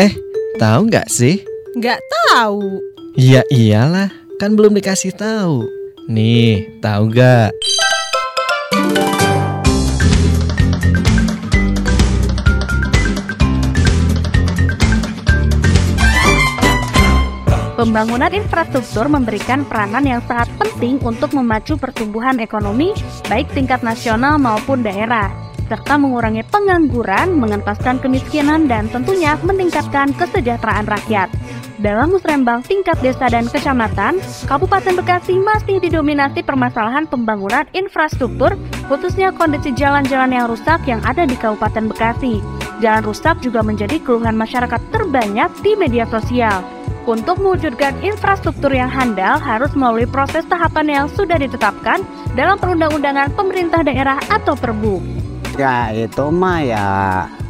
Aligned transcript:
Eh, 0.00 0.16
tahu 0.56 0.88
nggak 0.88 1.12
sih? 1.12 1.44
Nggak 1.76 2.00
tahu. 2.32 2.80
Ya 3.20 3.44
iyalah, 3.52 4.08
kan 4.40 4.56
belum 4.56 4.72
dikasih 4.72 5.12
tahu. 5.12 5.68
Nih, 6.08 6.64
tahu 6.80 7.12
nggak? 7.12 7.52
Pembangunan 17.76 18.32
infrastruktur 18.32 19.04
memberikan 19.12 19.68
peranan 19.68 20.08
yang 20.08 20.24
sangat 20.24 20.48
penting 20.56 20.96
untuk 21.04 21.36
memacu 21.36 21.76
pertumbuhan 21.76 22.40
ekonomi, 22.40 22.96
baik 23.28 23.52
tingkat 23.52 23.84
nasional 23.84 24.40
maupun 24.40 24.80
daerah, 24.80 25.28
serta 25.70 25.94
mengurangi 25.94 26.42
pengangguran, 26.50 27.38
mengentaskan 27.38 28.02
kemiskinan, 28.02 28.66
dan 28.66 28.90
tentunya 28.90 29.38
meningkatkan 29.46 30.10
kesejahteraan 30.18 30.90
rakyat. 30.90 31.30
Dalam 31.78 32.12
musrembang 32.12 32.60
tingkat 32.66 32.98
desa 33.00 33.30
dan 33.30 33.46
kecamatan, 33.46 34.18
Kabupaten 34.50 34.98
Bekasi 34.98 35.38
masih 35.38 35.78
didominasi 35.78 36.42
permasalahan 36.42 37.06
pembangunan 37.06 37.64
infrastruktur, 37.72 38.58
khususnya 38.90 39.30
kondisi 39.32 39.70
jalan-jalan 39.72 40.34
yang 40.34 40.50
rusak 40.50 40.82
yang 40.84 41.00
ada 41.06 41.22
di 41.24 41.38
Kabupaten 41.38 41.86
Bekasi. 41.88 42.42
Jalan 42.82 43.06
rusak 43.06 43.38
juga 43.40 43.62
menjadi 43.62 43.96
keluhan 44.02 44.34
masyarakat 44.36 44.80
terbanyak 44.90 45.48
di 45.62 45.72
media 45.78 46.04
sosial. 46.10 46.60
Untuk 47.08 47.40
mewujudkan 47.40 47.96
infrastruktur 48.04 48.68
yang 48.68 48.92
handal 48.92 49.40
harus 49.40 49.72
melalui 49.72 50.04
proses 50.04 50.44
tahapan 50.52 51.00
yang 51.00 51.06
sudah 51.08 51.40
ditetapkan 51.40 52.04
dalam 52.36 52.60
perundang-undangan 52.60 53.32
pemerintah 53.32 53.80
daerah 53.80 54.20
atau 54.28 54.52
perbu. 54.52 55.19
Ya 55.58 55.90
itu 55.90 56.24
mah 56.30 56.58
ya 56.62 56.86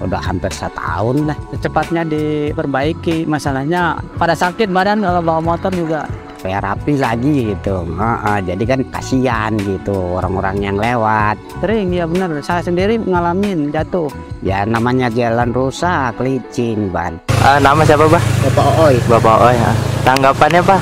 udah 0.00 0.20
hampir 0.20 0.50
setahun 0.50 1.28
lah. 1.28 1.36
Cepatnya 1.60 2.02
diperbaiki. 2.04 3.28
Masalahnya 3.28 4.00
pada 4.16 4.32
sakit 4.32 4.72
badan 4.72 5.04
kalau 5.04 5.20
bawa 5.20 5.40
motor 5.40 5.70
juga 5.72 6.08
terapi 6.40 6.96
lagi 6.96 7.52
gitu. 7.52 7.84
Heeh, 7.84 8.38
jadi 8.48 8.62
kan 8.64 8.80
kasihan 8.88 9.52
gitu 9.60 10.16
orang-orang 10.16 10.56
yang 10.64 10.76
lewat. 10.80 11.36
Sering 11.60 11.92
ya 11.92 12.08
benar. 12.08 12.32
Saya 12.40 12.64
sendiri 12.64 12.96
ngalamin 12.96 13.68
jatuh. 13.68 14.08
Ya 14.40 14.64
namanya 14.64 15.12
jalan 15.12 15.52
rusak, 15.52 16.16
licin 16.24 16.88
ban. 16.88 17.20
Ah, 17.44 17.60
nama 17.60 17.84
siapa, 17.84 18.08
Bah? 18.08 18.20
Bapak 18.48 18.68
Oi. 18.80 18.96
Bapak 19.04 19.36
Oi. 19.48 19.56
ya. 19.56 19.70
Tanggapannya, 20.00 20.60
Pak, 20.64 20.80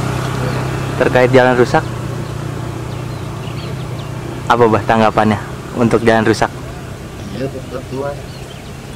terkait 1.02 1.30
jalan 1.34 1.54
rusak? 1.58 1.82
Apa, 4.46 4.64
Bah, 4.66 4.82
tanggapannya 4.86 5.38
untuk 5.74 6.02
jalan 6.06 6.22
rusak? 6.22 6.50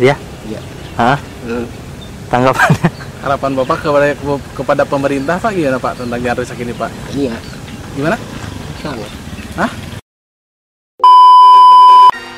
Ya? 0.01 0.17
Iya. 0.49 0.61
Hah? 0.97 1.19
Tanggapannya? 2.33 2.89
Harapan 3.23 3.51
Bapak 3.55 3.79
kepada 3.87 4.07
kepada 4.57 4.83
pemerintah 4.83 5.37
Pak 5.39 5.53
gimana 5.55 5.79
Pak 5.79 5.95
tentang 5.95 6.19
jalan 6.19 6.39
rusak 6.43 6.59
ini 6.59 6.73
Pak? 6.75 6.91
Iya. 7.15 7.35
Gimana? 7.95 8.17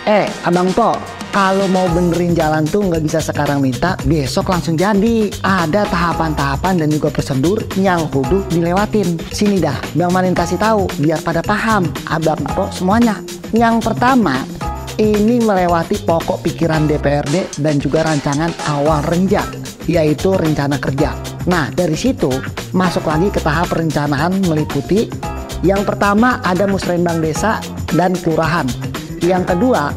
Eh, 0.05 0.29
Abang 0.45 0.69
Po, 0.77 0.93
kalau 1.33 1.65
mau 1.73 1.89
benerin 1.89 2.37
jalan 2.37 2.69
tuh 2.69 2.85
nggak 2.85 3.09
bisa 3.09 3.25
sekarang 3.25 3.65
minta, 3.65 3.97
besok 4.05 4.53
langsung 4.53 4.77
jadi. 4.77 5.33
Ada 5.41 5.89
tahapan-tahapan 5.89 6.85
dan 6.85 6.93
juga 6.93 7.09
prosedur 7.09 7.65
yang 7.81 8.05
kudu 8.13 8.45
dilewatin. 8.53 9.17
Sini 9.33 9.65
dah, 9.65 9.75
Bang 9.97 10.13
Manin 10.13 10.37
kasih 10.37 10.61
tahu 10.61 10.85
biar 11.01 11.25
pada 11.25 11.41
paham. 11.41 11.89
Abang 12.13 12.45
Po 12.53 12.69
semuanya. 12.69 13.17
Yang 13.57 13.81
pertama, 13.81 14.45
ini 14.99 15.43
melewati 15.43 16.07
pokok 16.07 16.45
pikiran 16.47 16.87
DPRD 16.87 17.59
dan 17.59 17.83
juga 17.83 18.07
rancangan 18.07 18.55
awal 18.71 19.03
renja, 19.11 19.43
yaitu 19.91 20.35
rencana 20.35 20.79
kerja. 20.79 21.17
Nah, 21.51 21.69
dari 21.75 21.99
situ 21.99 22.31
masuk 22.71 23.05
lagi 23.11 23.29
ke 23.29 23.43
tahap 23.43 23.75
perencanaan 23.75 24.39
meliputi 24.47 25.11
yang 25.65 25.81
pertama 25.83 26.45
ada 26.45 26.69
musrenbang 26.69 27.25
desa 27.25 27.57
dan 27.97 28.13
kelurahan. 28.21 28.69
Yang 29.25 29.57
kedua, 29.57 29.97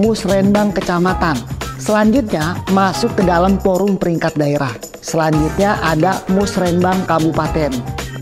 musrenbang 0.00 0.72
kecamatan. 0.72 1.36
Selanjutnya 1.76 2.56
masuk 2.72 3.12
ke 3.18 3.22
dalam 3.26 3.60
forum 3.60 4.00
peringkat 4.00 4.38
daerah. 4.40 4.72
Selanjutnya 5.04 5.76
ada 5.84 6.24
musrenbang 6.32 7.04
kabupaten. 7.04 7.74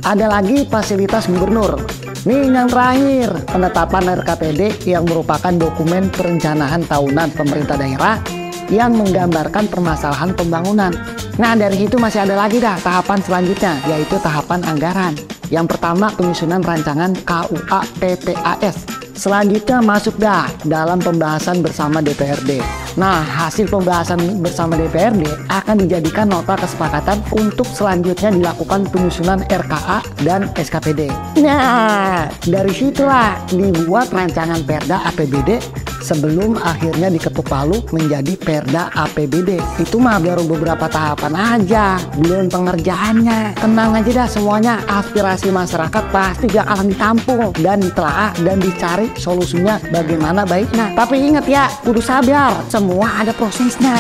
Ada 0.03 0.27
lagi 0.33 0.67
fasilitas 0.67 1.29
gubernur. 1.29 1.77
Nih 2.21 2.53
yang 2.53 2.69
terakhir, 2.69 3.33
penetapan 3.49 4.21
RKPD 4.21 4.85
yang 4.85 5.09
merupakan 5.09 5.57
dokumen 5.57 6.13
perencanaan 6.13 6.85
tahunan 6.85 7.33
pemerintah 7.33 7.81
daerah 7.81 8.21
yang 8.69 8.93
menggambarkan 8.93 9.65
permasalahan 9.73 10.37
pembangunan. 10.37 10.93
Nah 11.41 11.57
dari 11.57 11.81
situ 11.81 11.97
masih 11.97 12.29
ada 12.29 12.37
lagi 12.37 12.61
dah 12.61 12.77
tahapan 12.85 13.25
selanjutnya 13.25 13.73
yaitu 13.89 14.21
tahapan 14.21 14.61
anggaran. 14.69 15.17
Yang 15.49 15.73
pertama 15.73 16.13
penyusunan 16.13 16.61
rancangan 16.61 17.17
KUA 17.25 17.81
PPAS. 18.05 18.77
Selanjutnya 19.17 19.81
masuk 19.81 20.21
dah 20.21 20.45
dalam 20.69 21.01
pembahasan 21.01 21.65
bersama 21.65 22.05
DPRD. 22.05 22.80
Nah, 22.99 23.23
hasil 23.23 23.71
pembahasan 23.71 24.43
bersama 24.43 24.75
DPRD 24.75 25.23
akan 25.47 25.77
dijadikan 25.87 26.27
nota 26.27 26.59
kesepakatan 26.59 27.23
untuk 27.31 27.67
selanjutnya 27.71 28.35
dilakukan 28.35 28.91
penyusunan 28.91 29.47
RKA 29.47 30.03
dan 30.27 30.51
SKPD. 30.59 31.07
Nah, 31.39 32.27
dari 32.43 32.73
situlah 32.75 33.39
dibuat 33.47 34.11
rancangan 34.11 34.67
Perda 34.67 35.07
APBD 35.07 35.63
sebelum 36.01 36.57
akhirnya 36.57 37.13
diketuk 37.13 37.45
palu 37.45 37.85
menjadi 37.93 38.35
Perda 38.41 38.89
APBD. 38.97 39.61
Itu 39.77 40.01
mah 40.01 40.17
baru 40.17 40.49
beberapa 40.49 40.89
tahapan 40.89 41.61
aja, 41.61 42.01
belum 42.17 42.49
pengerjaannya. 42.49 43.61
Tenang 43.61 43.91
aja 44.01 44.11
dah 44.25 44.29
semuanya, 44.29 44.75
aspirasi 44.89 45.53
masyarakat 45.53 46.05
pasti 46.09 46.49
bakalan 46.71 46.87
ditampung 46.95 47.51
dan 47.61 47.83
ditelaah 47.83 48.31
dan 48.47 48.63
dicari 48.63 49.11
solusinya 49.19 49.83
bagaimana 49.91 50.47
baiknya. 50.47 50.95
Tapi 50.95 51.19
ingat 51.19 51.45
ya, 51.51 51.67
kudu 51.83 51.99
sabar, 51.99 52.63
semua 52.71 53.21
ada 53.21 53.35
prosesnya. 53.35 53.99